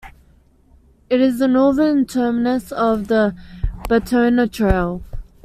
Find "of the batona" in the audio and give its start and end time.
2.71-4.51